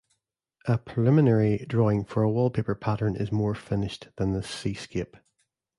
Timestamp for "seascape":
4.49-5.15